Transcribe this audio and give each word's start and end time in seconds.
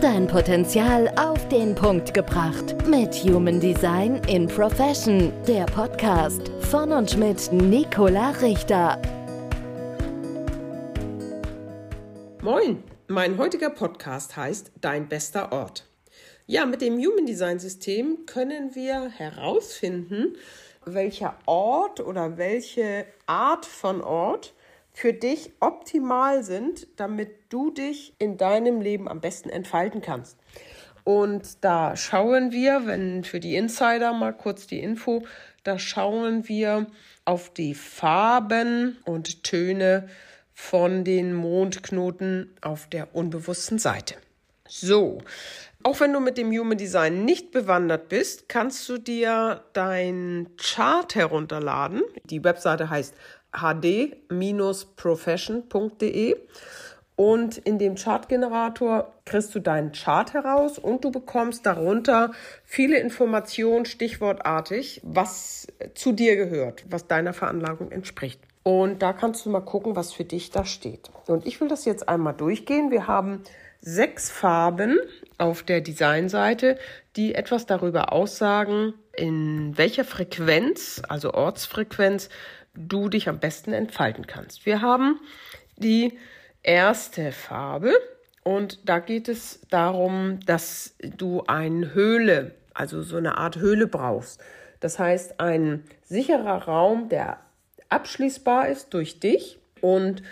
Dein 0.00 0.28
Potenzial 0.28 1.12
auf 1.16 1.48
den 1.48 1.74
Punkt 1.74 2.14
gebracht. 2.14 2.86
Mit 2.86 3.12
Human 3.24 3.58
Design 3.58 4.22
in 4.28 4.46
Profession. 4.46 5.32
Der 5.48 5.64
Podcast 5.64 6.52
von 6.70 6.92
und 6.92 7.16
mit 7.16 7.50
Nicola 7.50 8.30
Richter. 8.40 9.02
Moin, 12.42 12.84
mein 13.08 13.38
heutiger 13.38 13.70
Podcast 13.70 14.36
heißt 14.36 14.70
Dein 14.80 15.08
bester 15.08 15.50
Ort. 15.50 15.84
Ja, 16.46 16.64
mit 16.64 16.80
dem 16.80 16.94
Human 16.98 17.26
Design 17.26 17.58
System 17.58 18.24
können 18.24 18.76
wir 18.76 19.08
herausfinden, 19.10 20.36
welcher 20.84 21.36
Ort 21.46 21.98
oder 21.98 22.36
welche 22.38 23.04
Art 23.26 23.66
von 23.66 24.00
Ort 24.00 24.54
für 24.98 25.12
dich 25.12 25.52
optimal 25.60 26.42
sind, 26.42 26.88
damit 26.96 27.30
du 27.50 27.70
dich 27.70 28.14
in 28.18 28.36
deinem 28.36 28.80
Leben 28.80 29.06
am 29.06 29.20
besten 29.20 29.48
entfalten 29.48 30.00
kannst. 30.00 30.36
Und 31.04 31.62
da 31.62 31.94
schauen 31.94 32.50
wir, 32.50 32.84
wenn 32.84 33.22
für 33.22 33.38
die 33.38 33.54
Insider 33.54 34.12
mal 34.12 34.32
kurz 34.32 34.66
die 34.66 34.80
Info, 34.80 35.22
da 35.62 35.78
schauen 35.78 36.48
wir 36.48 36.88
auf 37.24 37.54
die 37.54 37.74
Farben 37.74 38.98
und 39.04 39.44
Töne 39.44 40.08
von 40.52 41.04
den 41.04 41.32
Mondknoten 41.32 42.52
auf 42.60 42.88
der 42.88 43.14
unbewussten 43.14 43.78
Seite. 43.78 44.16
So, 44.66 45.22
auch 45.84 46.00
wenn 46.00 46.12
du 46.12 46.18
mit 46.18 46.36
dem 46.36 46.50
Human 46.50 46.76
Design 46.76 47.24
nicht 47.24 47.52
bewandert 47.52 48.08
bist, 48.08 48.48
kannst 48.48 48.86
du 48.88 48.98
dir 48.98 49.62
dein 49.72 50.48
Chart 50.56 51.14
herunterladen. 51.14 52.02
Die 52.24 52.42
Webseite 52.42 52.90
heißt 52.90 53.14
hd-profession.de 53.52 56.36
und 57.18 57.58
in 57.58 57.80
dem 57.80 57.96
Chartgenerator 57.96 59.12
kriegst 59.24 59.52
du 59.52 59.58
deinen 59.58 59.90
Chart 59.90 60.34
heraus 60.34 60.78
und 60.78 61.04
du 61.04 61.10
bekommst 61.10 61.66
darunter 61.66 62.30
viele 62.64 63.00
Informationen, 63.00 63.86
stichwortartig, 63.86 65.00
was 65.02 65.66
zu 65.94 66.12
dir 66.12 66.36
gehört, 66.36 66.84
was 66.88 67.08
deiner 67.08 67.32
Veranlagung 67.32 67.90
entspricht. 67.90 68.40
Und 68.62 69.02
da 69.02 69.12
kannst 69.12 69.44
du 69.44 69.50
mal 69.50 69.62
gucken, 69.62 69.96
was 69.96 70.12
für 70.12 70.24
dich 70.24 70.52
da 70.52 70.64
steht. 70.64 71.10
Und 71.26 71.44
ich 71.44 71.60
will 71.60 71.66
das 71.66 71.86
jetzt 71.86 72.08
einmal 72.08 72.34
durchgehen. 72.34 72.92
Wir 72.92 73.08
haben 73.08 73.42
sechs 73.80 74.30
Farben 74.30 75.00
auf 75.38 75.64
der 75.64 75.80
Designseite, 75.80 76.78
die 77.16 77.34
etwas 77.34 77.66
darüber 77.66 78.12
aussagen, 78.12 78.94
in 79.16 79.76
welcher 79.76 80.04
Frequenz, 80.04 81.02
also 81.08 81.34
Ortsfrequenz, 81.34 82.28
du 82.86 83.08
dich 83.08 83.28
am 83.28 83.38
besten 83.40 83.72
entfalten 83.72 84.26
kannst. 84.26 84.64
Wir 84.66 84.80
haben 84.80 85.20
die 85.76 86.18
erste 86.62 87.32
Farbe 87.32 87.92
und 88.44 88.88
da 88.88 88.98
geht 88.98 89.28
es 89.28 89.60
darum, 89.70 90.40
dass 90.46 90.94
du 91.00 91.42
eine 91.46 91.94
Höhle, 91.94 92.54
also 92.74 93.02
so 93.02 93.16
eine 93.16 93.36
Art 93.38 93.56
Höhle 93.56 93.86
brauchst. 93.86 94.40
Das 94.80 94.98
heißt, 94.98 95.40
ein 95.40 95.84
sicherer 96.04 96.64
Raum, 96.64 97.08
der 97.08 97.38
abschließbar 97.88 98.68
ist 98.68 98.94
durch 98.94 99.20
dich 99.20 99.58
und 99.80 100.22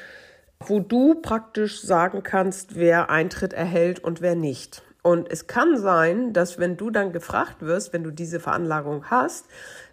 wo 0.61 0.81
du 0.81 1.17
praktisch 1.17 1.81
sagen 1.81 2.23
kannst, 2.23 2.77
wer 2.77 3.11
Eintritt 3.11 3.53
erhält 3.53 3.99
und 3.99 4.21
wer 4.21 4.35
nicht. 4.35 4.83
Und 5.07 5.31
es 5.31 5.47
kann 5.47 5.79
sein, 5.79 6.33
dass 6.33 6.59
wenn 6.59 6.77
du 6.77 6.91
dann 6.91 7.13
gefragt 7.13 7.59
wirst, 7.61 7.93
wenn 7.93 8.03
du 8.03 8.11
diese 8.11 8.41
Veranlagung 8.41 9.05
hast, 9.09 9.45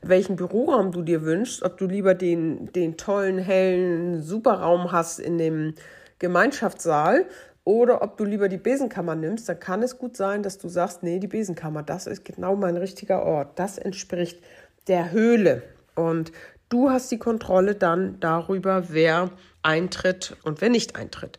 welchen 0.02 0.36
Büroraum 0.36 0.92
du 0.92 1.04
dir 1.04 1.22
wünschst, 1.22 1.62
ob 1.62 1.78
du 1.78 1.86
lieber 1.86 2.16
den, 2.16 2.72
den 2.72 2.98
tollen, 2.98 3.38
hellen 3.38 4.24
Superraum 4.24 4.92
hast 4.92 5.20
in 5.20 5.38
dem 5.38 5.76
Gemeinschaftssaal 6.18 7.28
oder 7.64 8.02
ob 8.02 8.18
du 8.18 8.24
lieber 8.24 8.50
die 8.50 8.58
Besenkammer 8.58 9.14
nimmst, 9.14 9.48
dann 9.48 9.60
kann 9.60 9.84
es 9.84 10.00
gut 10.00 10.18
sein, 10.18 10.42
dass 10.42 10.58
du 10.58 10.68
sagst, 10.68 11.04
nee, 11.04 11.20
die 11.20 11.28
Besenkammer, 11.28 11.84
das 11.84 12.08
ist 12.08 12.26
genau 12.26 12.56
mein 12.56 12.76
richtiger 12.76 13.22
Ort. 13.22 13.60
Das 13.60 13.78
entspricht 13.78 14.44
der 14.88 15.12
Höhle. 15.12 15.62
Und 15.94 16.32
du 16.70 16.90
hast 16.90 17.12
die 17.12 17.20
Kontrolle 17.20 17.76
dann 17.76 18.20
darüber, 18.20 18.86
wer 18.90 19.30
eintritt 19.62 20.36
und 20.44 20.60
wer 20.62 20.72
nicht 20.72 20.96
eintritt. 20.96 21.38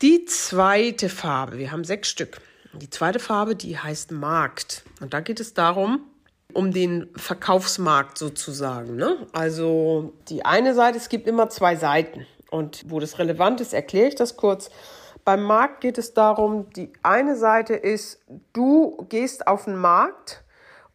Die 0.00 0.24
zweite 0.24 1.10
Farbe, 1.10 1.58
wir 1.58 1.72
haben 1.72 1.84
sechs 1.84 2.08
Stück. 2.08 2.40
Die 2.72 2.90
zweite 2.90 3.18
Farbe, 3.18 3.56
die 3.56 3.78
heißt 3.78 4.12
Markt. 4.12 4.84
Und 5.00 5.12
da 5.12 5.20
geht 5.20 5.40
es 5.40 5.54
darum, 5.54 6.04
um 6.52 6.72
den 6.72 7.08
Verkaufsmarkt 7.16 8.18
sozusagen. 8.18 8.96
Ne? 8.96 9.26
Also 9.32 10.12
die 10.28 10.44
eine 10.44 10.74
Seite, 10.74 10.98
es 10.98 11.08
gibt 11.08 11.26
immer 11.26 11.48
zwei 11.50 11.76
Seiten. 11.76 12.26
Und 12.50 12.84
wo 12.88 13.00
das 13.00 13.18
relevant 13.18 13.60
ist, 13.60 13.72
erkläre 13.72 14.08
ich 14.08 14.14
das 14.14 14.36
kurz. 14.36 14.70
Beim 15.24 15.42
Markt 15.42 15.80
geht 15.80 15.98
es 15.98 16.14
darum, 16.14 16.70
die 16.70 16.92
eine 17.02 17.36
Seite 17.36 17.74
ist, 17.74 18.20
du 18.52 19.06
gehst 19.08 19.46
auf 19.46 19.64
den 19.64 19.76
Markt 19.76 20.42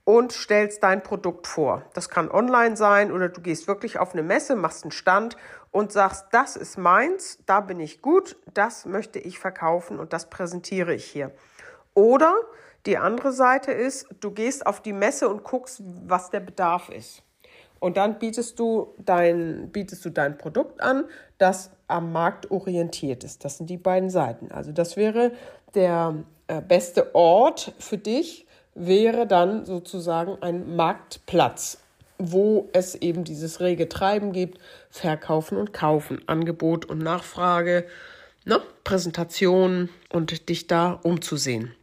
und 0.04 0.32
stellst 0.32 0.84
dein 0.84 1.04
Produkt 1.04 1.48
vor. 1.48 1.84
Das 1.94 2.10
kann 2.10 2.30
online 2.30 2.76
sein 2.76 3.12
oder 3.12 3.30
du 3.30 3.42
gehst 3.42 3.68
wirklich 3.68 4.00
auf 4.00 4.14
eine 4.14 4.24
Messe, 4.24 4.56
machst 4.56 4.84
einen 4.84 4.92
Stand 4.92 5.38
und 5.72 5.92
sagst, 5.92 6.26
das 6.32 6.56
ist 6.56 6.78
meins, 6.78 7.40
da 7.46 7.60
bin 7.60 7.80
ich 7.80 8.02
gut, 8.02 8.38
das 8.54 8.86
möchte 8.86 9.20
ich 9.20 9.40
verkaufen 9.40 10.00
und 10.00 10.14
das 10.14 10.30
präsentiere 10.30 10.94
ich 10.94 11.06
hier. 11.06 11.32
Oder 11.96 12.36
die 12.86 12.98
andere 12.98 13.32
Seite 13.32 13.72
ist, 13.72 14.08
du 14.20 14.30
gehst 14.30 14.68
auf 14.68 14.82
die 14.82 14.94
Messe 14.94 15.28
und 15.28 15.44
guckst, 15.44 15.82
was 16.06 16.30
der 16.30 16.42
Bedarf 16.42 16.90
ist. 16.90 17.24
Und 17.80 17.98
dann 17.98 18.20
bietest 18.20 18.60
du 18.60 18.94
dein, 19.00 19.70
bietest 19.72 20.06
du 20.06 20.10
dein 20.10 20.38
Produkt 20.38 20.82
an, 20.82 21.06
das 21.38 21.72
am 21.88 22.12
Markt 22.12 22.52
orientiert 22.52 23.24
ist. 23.24 23.44
Das 23.44 23.58
sind 23.58 23.70
die 23.70 23.78
beiden 23.78 24.10
Seiten. 24.10 24.52
Also 24.52 24.72
das 24.72 24.98
wäre 24.98 25.32
der 25.74 26.16
äh, 26.48 26.62
beste 26.62 27.14
Ort 27.16 27.74
für 27.80 27.98
dich, 27.98 28.46
wäre 28.76 29.28
dann 29.28 29.66
sozusagen 29.66 30.38
ein 30.42 30.76
Marktplatz, 30.76 31.80
wo 32.18 32.70
es 32.74 32.96
eben 32.96 33.24
dieses 33.24 33.60
rege 33.60 33.90
Treiben 33.90 34.32
gibt, 34.32 34.60
Verkaufen 34.90 35.58
und 35.58 35.74
Kaufen, 35.74 36.22
Angebot 36.28 36.86
und 36.86 37.00
Nachfrage, 37.00 37.86
ne? 38.46 38.62
Präsentation 38.84 39.90
und 40.10 40.50
dich 40.50 40.68
da 40.68 41.00
umzusehen. 41.04 41.74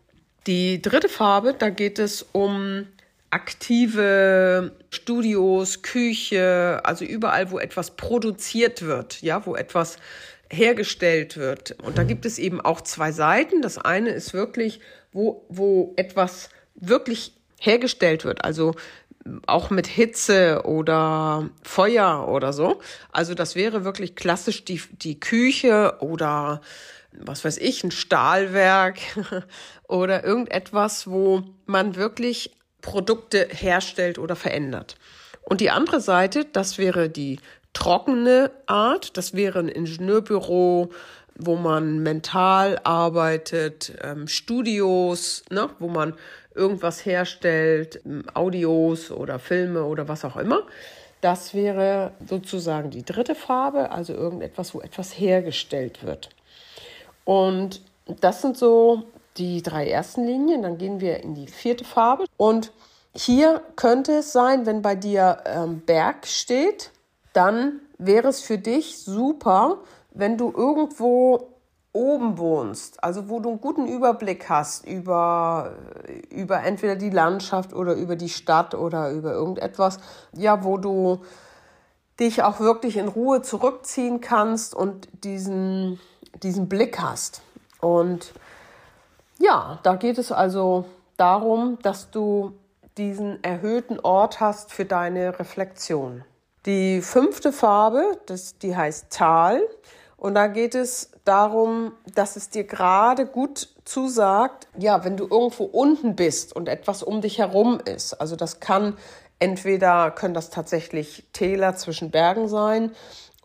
Die 0.46 0.82
dritte 0.82 1.08
Farbe, 1.08 1.54
da 1.56 1.70
geht 1.70 1.98
es 1.98 2.26
um 2.32 2.86
aktive 3.30 4.72
Studios, 4.90 5.82
Küche, 5.82 6.80
also 6.84 7.04
überall, 7.04 7.50
wo 7.50 7.58
etwas 7.58 7.92
produziert 7.92 8.82
wird, 8.82 9.22
ja, 9.22 9.46
wo 9.46 9.56
etwas 9.56 9.96
hergestellt 10.50 11.36
wird. 11.36 11.76
Und 11.82 11.96
da 11.96 12.04
gibt 12.04 12.26
es 12.26 12.38
eben 12.38 12.60
auch 12.60 12.82
zwei 12.82 13.10
Seiten. 13.12 13.62
Das 13.62 13.78
eine 13.78 14.10
ist 14.10 14.34
wirklich, 14.34 14.80
wo, 15.12 15.46
wo 15.48 15.94
etwas 15.96 16.50
wirklich 16.74 17.32
hergestellt 17.58 18.24
wird, 18.24 18.44
also 18.44 18.74
auch 19.46 19.70
mit 19.70 19.86
Hitze 19.86 20.62
oder 20.64 21.48
Feuer 21.62 22.28
oder 22.28 22.52
so. 22.52 22.80
Also 23.12 23.34
das 23.34 23.54
wäre 23.54 23.84
wirklich 23.84 24.16
klassisch 24.16 24.64
die, 24.64 24.82
die 25.00 25.20
Küche 25.20 25.96
oder 26.00 26.60
was 27.18 27.44
weiß 27.44 27.58
ich, 27.58 27.84
ein 27.84 27.90
Stahlwerk 27.90 28.98
oder 29.88 30.24
irgendetwas, 30.24 31.08
wo 31.08 31.42
man 31.66 31.96
wirklich 31.96 32.52
Produkte 32.80 33.48
herstellt 33.50 34.18
oder 34.18 34.36
verändert. 34.36 34.96
Und 35.42 35.60
die 35.60 35.70
andere 35.70 36.00
Seite, 36.00 36.44
das 36.44 36.78
wäre 36.78 37.08
die 37.08 37.38
trockene 37.72 38.50
Art, 38.66 39.16
das 39.16 39.34
wäre 39.34 39.58
ein 39.58 39.68
Ingenieurbüro, 39.68 40.90
wo 41.36 41.56
man 41.56 42.00
mental 42.00 42.78
arbeitet, 42.84 43.92
ähm, 44.02 44.28
Studios, 44.28 45.44
ne, 45.50 45.70
wo 45.78 45.88
man 45.88 46.14
irgendwas 46.54 47.04
herstellt, 47.06 48.00
ähm, 48.04 48.24
Audios 48.34 49.10
oder 49.10 49.38
Filme 49.38 49.84
oder 49.84 50.08
was 50.08 50.24
auch 50.24 50.36
immer. 50.36 50.62
Das 51.20 51.54
wäre 51.54 52.12
sozusagen 52.28 52.90
die 52.90 53.04
dritte 53.04 53.34
Farbe, 53.34 53.90
also 53.90 54.12
irgendetwas, 54.12 54.74
wo 54.74 54.80
etwas 54.80 55.18
hergestellt 55.18 56.04
wird. 56.04 56.30
Und 57.24 57.82
das 58.20 58.42
sind 58.42 58.56
so 58.56 59.04
die 59.36 59.62
drei 59.62 59.88
ersten 59.88 60.24
Linien. 60.24 60.62
Dann 60.62 60.78
gehen 60.78 61.00
wir 61.00 61.22
in 61.22 61.34
die 61.34 61.46
vierte 61.46 61.84
Farbe. 61.84 62.24
Und 62.36 62.72
hier 63.14 63.62
könnte 63.76 64.12
es 64.18 64.32
sein, 64.32 64.66
wenn 64.66 64.82
bei 64.82 64.94
dir 64.94 65.42
ähm, 65.44 65.80
Berg 65.80 66.26
steht, 66.26 66.90
dann 67.32 67.80
wäre 67.98 68.28
es 68.28 68.40
für 68.40 68.58
dich 68.58 68.98
super, 68.98 69.78
wenn 70.10 70.36
du 70.36 70.52
irgendwo 70.54 71.52
oben 71.92 72.38
wohnst, 72.38 73.04
also 73.04 73.28
wo 73.28 73.40
du 73.40 73.50
einen 73.50 73.60
guten 73.60 73.86
Überblick 73.86 74.48
hast 74.48 74.86
über, 74.86 75.76
über 76.30 76.62
entweder 76.62 76.96
die 76.96 77.10
Landschaft 77.10 77.74
oder 77.74 77.94
über 77.94 78.16
die 78.16 78.30
Stadt 78.30 78.74
oder 78.74 79.10
über 79.10 79.32
irgendetwas, 79.32 79.98
ja, 80.34 80.64
wo 80.64 80.78
du 80.78 81.20
dich 82.18 82.42
auch 82.42 82.60
wirklich 82.60 82.96
in 82.96 83.08
Ruhe 83.08 83.42
zurückziehen 83.42 84.22
kannst 84.22 84.74
und 84.74 85.08
diesen, 85.24 86.00
diesen 86.42 86.68
Blick 86.68 87.00
hast. 87.00 87.42
Und 87.80 88.32
ja, 89.38 89.78
da 89.82 89.96
geht 89.96 90.18
es 90.18 90.32
also 90.32 90.84
darum, 91.16 91.78
dass 91.82 92.10
du 92.10 92.52
diesen 92.96 93.42
erhöhten 93.42 93.98
Ort 94.00 94.40
hast 94.40 94.72
für 94.72 94.84
deine 94.84 95.38
Reflexion. 95.38 96.24
Die 96.66 97.00
fünfte 97.00 97.52
Farbe, 97.52 98.18
das, 98.26 98.58
die 98.58 98.76
heißt 98.76 99.10
Tal. 99.10 99.62
Und 100.16 100.34
da 100.34 100.46
geht 100.46 100.76
es 100.76 101.10
darum, 101.24 101.92
dass 102.14 102.36
es 102.36 102.50
dir 102.50 102.62
gerade 102.64 103.26
gut 103.26 103.68
zusagt, 103.84 104.68
ja, 104.78 105.04
wenn 105.04 105.16
du 105.16 105.26
irgendwo 105.26 105.64
unten 105.64 106.14
bist 106.14 106.54
und 106.54 106.68
etwas 106.68 107.02
um 107.02 107.20
dich 107.20 107.38
herum 107.38 107.80
ist. 107.84 108.14
Also 108.14 108.36
das 108.36 108.60
kann 108.60 108.96
entweder 109.40 110.12
können 110.12 110.34
das 110.34 110.50
tatsächlich 110.50 111.24
Täler 111.32 111.74
zwischen 111.74 112.12
Bergen 112.12 112.46
sein 112.46 112.92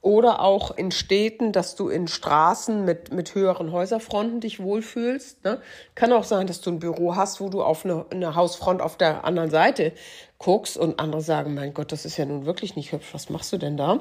oder 0.08 0.40
auch 0.40 0.72
in 0.78 0.92
Städten, 0.92 1.52
dass 1.52 1.76
du 1.76 1.90
in 1.90 2.08
Straßen 2.08 2.86
mit, 2.86 3.12
mit 3.12 3.36
höheren 3.36 3.74
Häuserfronten 3.74 4.40
dich 4.40 4.62
wohlfühlst. 4.62 5.44
Ne? 5.44 5.62
Kann 5.96 6.14
auch 6.14 6.24
sein, 6.24 6.48
dass 6.48 6.62
du 6.62 6.72
ein 6.72 6.80
Büro 6.80 7.18
hast, 7.18 7.42
wo 7.42 7.50
du 7.50 7.62
auf 7.62 7.84
eine, 7.84 8.06
eine 8.10 8.34
Hausfront 8.34 8.82
auf 8.82 8.96
der 8.96 9.26
anderen 9.26 9.50
Seite 9.50 9.92
guckst 10.38 10.78
und 10.78 11.02
andere 11.02 11.20
sagen, 11.20 11.56
mein 11.56 11.74
Gott, 11.74 11.92
das 11.92 12.06
ist 12.06 12.16
ja 12.16 12.24
nun 12.24 12.46
wirklich 12.46 12.78
nicht 12.78 12.94
hübsch, 12.94 13.10
was 13.12 13.30
machst 13.30 13.52
du 13.52 13.58
denn 13.58 13.76
da? 13.76 14.00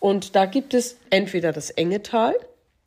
Und 0.00 0.34
da 0.34 0.46
gibt 0.46 0.72
es 0.72 0.96
entweder 1.10 1.52
das 1.52 1.68
enge 1.68 2.02
Tal, 2.02 2.34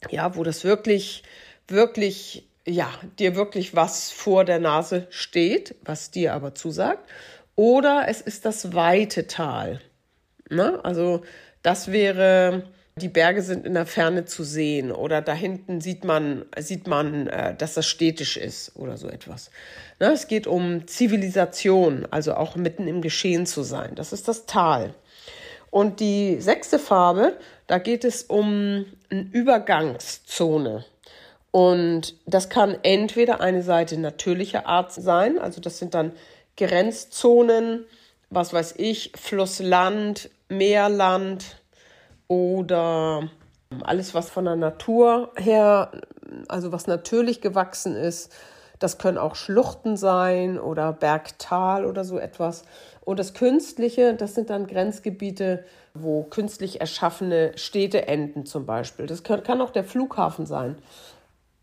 ja, 0.09 0.36
wo 0.36 0.44
das 0.44 0.63
wirklich, 0.63 1.21
wirklich, 1.68 2.48
ja, 2.65 2.89
dir 3.19 3.36
wirklich 3.36 3.75
was 3.75 4.09
vor 4.09 4.45
der 4.45 4.57
Nase 4.57 5.06
steht, 5.12 5.75
was 5.83 6.09
dir 6.09 6.33
aber 6.33 6.56
zusagt. 6.56 7.07
Oder 7.56 8.06
es 8.07 8.19
ist 8.19 8.45
das 8.45 8.74
weite 8.74 9.27
Tal. 9.27 9.80
Ne? 10.50 10.80
Also 10.83 11.21
das 11.63 11.92
wäre, 11.92 12.63
die 12.95 13.09
Berge 13.09 13.42
sind 13.42 13.65
in 13.65 13.74
der 13.74 13.86
Ferne 13.86 14.25
zu 14.25 14.44
sehen 14.44 14.92
oder 14.92 15.21
da 15.21 15.33
hinten 15.33 15.81
sieht 15.81 16.04
man, 16.04 16.45
sieht 16.57 16.88
man, 16.88 17.27
äh, 17.27 17.56
dass 17.56 17.74
das 17.74 17.86
städtisch 17.86 18.38
ist 18.38 18.75
oder 18.75 18.98
so 18.98 19.07
etwas. 19.07 19.51
Ne? 20.00 20.12
Es 20.12 20.27
geht 20.27 20.48
um 20.48 20.88
Zivilisation, 20.88 22.07
also 22.09 22.36
auch 22.36 22.56
mitten 22.56 22.88
im 22.88 23.01
Geschehen 23.01 23.45
zu 23.45 23.63
sein. 23.63 23.95
Das 23.95 24.13
ist 24.13 24.27
das 24.27 24.45
Tal. 24.45 24.94
Und 25.69 26.00
die 26.00 26.39
sechste 26.39 26.80
Farbe, 26.80 27.38
da 27.68 27.77
geht 27.77 28.04
es 28.04 28.24
um 28.24 28.86
eine 29.09 29.27
Übergangszone. 29.31 30.86
Und 31.51 32.15
das 32.25 32.50
kann 32.50 32.77
entweder 32.83 33.42
eine 33.42 33.63
Seite 33.63 34.00
natürlicher 34.00 34.65
Art 34.65 34.92
sein, 34.94 35.39
also 35.39 35.62
das 35.62 35.80
sind 35.80 35.94
dann 35.94 36.12
Grenzzonen, 36.56 37.86
was 38.30 38.54
weiß 38.54 38.75
ich, 38.77 39.12
Flussland, 39.15 40.30
Meerland 40.49 41.57
oder 42.27 43.29
alles, 43.83 44.13
was 44.13 44.29
von 44.29 44.45
der 44.45 44.55
Natur 44.55 45.31
her, 45.35 45.91
also 46.47 46.71
was 46.71 46.88
natürlich 46.88 47.41
gewachsen 47.41 47.95
ist. 47.95 48.31
Das 48.79 48.97
können 48.99 49.17
auch 49.17 49.35
Schluchten 49.35 49.97
sein 49.97 50.59
oder 50.59 50.94
Bergtal 50.94 51.85
oder 51.85 52.03
so 52.03 52.19
etwas. 52.19 52.63
Und 53.01 53.19
das 53.19 53.33
Künstliche, 53.33 54.13
das 54.13 54.35
sind 54.35 54.49
dann 54.49 54.67
Grenzgebiete, 54.67 55.63
wo 55.94 56.23
künstlich 56.23 56.79
erschaffene 56.79 57.53
Städte 57.55 58.07
enden 58.07 58.45
zum 58.45 58.65
Beispiel. 58.65 59.07
Das 59.07 59.23
kann, 59.23 59.61
auch 59.61 59.71
der 59.71 59.83
Flughafen 59.83 60.45
sein. 60.45 60.77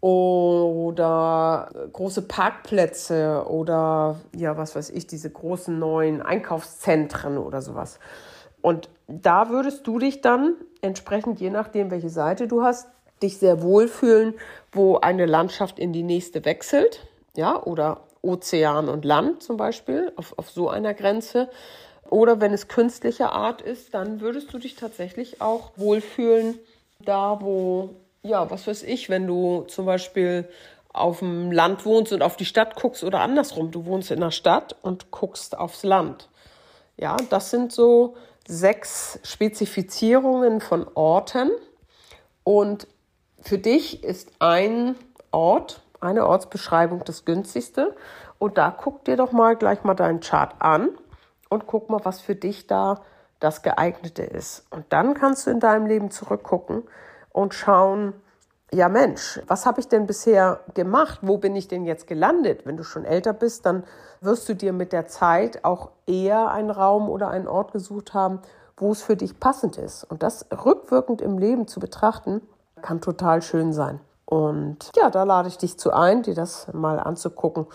Oder 0.00 1.70
große 1.92 2.22
Parkplätze 2.22 3.44
oder 3.48 4.20
ja, 4.36 4.56
was 4.56 4.74
weiß 4.76 4.90
ich, 4.90 5.06
diese 5.06 5.30
großen 5.30 5.78
neuen 5.78 6.20
Einkaufszentren 6.20 7.38
oder 7.38 7.62
sowas. 7.62 7.98
Und 8.64 8.88
da 9.08 9.50
würdest 9.50 9.86
du 9.86 9.98
dich 9.98 10.22
dann 10.22 10.54
entsprechend, 10.80 11.38
je 11.38 11.50
nachdem, 11.50 11.90
welche 11.90 12.08
Seite 12.08 12.48
du 12.48 12.62
hast, 12.62 12.88
dich 13.22 13.36
sehr 13.36 13.60
wohlfühlen, 13.60 14.32
wo 14.72 14.96
eine 14.96 15.26
Landschaft 15.26 15.78
in 15.78 15.92
die 15.92 16.02
nächste 16.02 16.46
wechselt, 16.46 17.06
ja, 17.36 17.62
oder 17.62 18.04
Ozean 18.22 18.88
und 18.88 19.04
Land 19.04 19.42
zum 19.42 19.58
Beispiel, 19.58 20.12
auf, 20.16 20.32
auf 20.38 20.48
so 20.48 20.70
einer 20.70 20.94
Grenze. 20.94 21.50
Oder 22.08 22.40
wenn 22.40 22.54
es 22.54 22.66
künstlicher 22.66 23.32
Art 23.32 23.60
ist, 23.60 23.92
dann 23.92 24.22
würdest 24.22 24.50
du 24.54 24.58
dich 24.58 24.76
tatsächlich 24.76 25.42
auch 25.42 25.72
wohlfühlen, 25.76 26.58
da 27.00 27.42
wo, 27.42 27.90
ja, 28.22 28.50
was 28.50 28.66
weiß 28.66 28.84
ich, 28.84 29.10
wenn 29.10 29.26
du 29.26 29.66
zum 29.68 29.84
Beispiel 29.84 30.48
auf 30.90 31.18
dem 31.18 31.52
Land 31.52 31.84
wohnst 31.84 32.14
und 32.14 32.22
auf 32.22 32.38
die 32.38 32.46
Stadt 32.46 32.76
guckst 32.76 33.04
oder 33.04 33.20
andersrum, 33.20 33.70
du 33.70 33.84
wohnst 33.84 34.10
in 34.10 34.20
der 34.20 34.30
Stadt 34.30 34.74
und 34.80 35.10
guckst 35.10 35.58
aufs 35.58 35.82
Land. 35.82 36.30
Ja, 36.96 37.18
das 37.28 37.50
sind 37.50 37.70
so 37.70 38.14
sechs 38.46 39.18
Spezifizierungen 39.22 40.60
von 40.60 40.86
Orten 40.94 41.50
und 42.44 42.86
für 43.40 43.58
dich 43.58 44.04
ist 44.04 44.30
ein 44.38 44.96
Ort 45.30 45.82
eine 46.04 46.26
Ortsbeschreibung 46.26 47.02
das 47.04 47.24
günstigste. 47.24 47.96
Und 48.38 48.58
da 48.58 48.70
guck 48.70 49.04
dir 49.04 49.16
doch 49.16 49.32
mal 49.32 49.56
gleich 49.56 49.84
mal 49.84 49.94
deinen 49.94 50.20
Chart 50.20 50.54
an 50.58 50.90
und 51.48 51.66
guck 51.66 51.88
mal, 51.88 52.04
was 52.04 52.20
für 52.20 52.34
dich 52.34 52.66
da 52.66 53.02
das 53.40 53.62
geeignete 53.62 54.22
ist. 54.22 54.66
Und 54.70 54.84
dann 54.90 55.14
kannst 55.14 55.46
du 55.46 55.50
in 55.50 55.60
deinem 55.60 55.86
Leben 55.86 56.10
zurückgucken 56.10 56.82
und 57.30 57.54
schauen, 57.54 58.12
ja 58.74 58.88
Mensch, 58.88 59.40
was 59.46 59.66
habe 59.66 59.80
ich 59.80 59.88
denn 59.88 60.06
bisher 60.06 60.60
gemacht? 60.74 61.20
Wo 61.22 61.38
bin 61.38 61.56
ich 61.56 61.68
denn 61.68 61.84
jetzt 61.84 62.06
gelandet? 62.06 62.66
Wenn 62.66 62.76
du 62.76 62.84
schon 62.84 63.04
älter 63.04 63.32
bist, 63.32 63.64
dann 63.66 63.84
wirst 64.20 64.48
du 64.48 64.54
dir 64.54 64.72
mit 64.72 64.92
der 64.92 65.06
Zeit 65.06 65.64
auch 65.64 65.90
eher 66.06 66.50
einen 66.50 66.70
Raum 66.70 67.08
oder 67.08 67.28
einen 67.28 67.48
Ort 67.48 67.72
gesucht 67.72 68.14
haben, 68.14 68.40
wo 68.76 68.92
es 68.92 69.02
für 69.02 69.16
dich 69.16 69.38
passend 69.38 69.78
ist. 69.78 70.04
Und 70.04 70.22
das 70.22 70.46
rückwirkend 70.64 71.20
im 71.20 71.38
Leben 71.38 71.68
zu 71.68 71.80
betrachten, 71.80 72.42
kann 72.82 73.00
total 73.00 73.40
schön 73.42 73.72
sein. 73.72 74.00
Und 74.26 74.90
ja, 74.96 75.10
da 75.10 75.22
lade 75.22 75.48
ich 75.48 75.58
dich 75.58 75.78
zu 75.78 75.92
ein, 75.92 76.22
dir 76.22 76.34
das 76.34 76.72
mal 76.72 76.98
anzugucken 76.98 77.66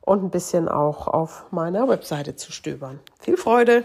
und 0.00 0.24
ein 0.24 0.30
bisschen 0.30 0.68
auch 0.68 1.06
auf 1.06 1.46
meiner 1.50 1.88
Webseite 1.88 2.34
zu 2.34 2.50
stöbern. 2.50 2.98
Viel 3.20 3.36
Freude! 3.36 3.84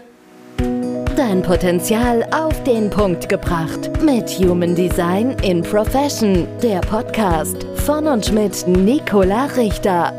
Dein 1.16 1.42
Potenzial 1.42 2.26
auf 2.32 2.60
den 2.64 2.90
Punkt 2.90 3.28
gebracht 3.28 3.88
mit 4.02 4.28
Human 4.30 4.74
Design 4.74 5.36
in 5.42 5.62
Profession, 5.62 6.48
der 6.60 6.80
Podcast 6.80 7.64
von 7.86 8.08
und 8.08 8.32
mit 8.32 8.66
Nicola 8.66 9.44
Richter. 9.56 10.12